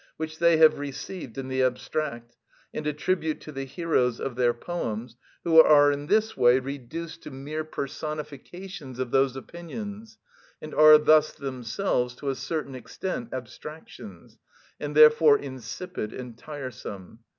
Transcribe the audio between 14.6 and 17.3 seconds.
and therefore insipid and tiresome.